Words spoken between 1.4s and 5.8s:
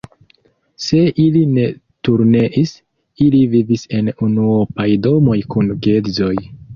ne turneis, ili vivis en unuopaj domoj kun